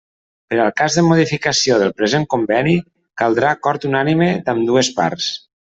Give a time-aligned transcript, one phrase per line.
[0.51, 2.75] Per al cas de modificació del present conveni,
[3.23, 5.33] caldrà acord unànime d'ambdues parts.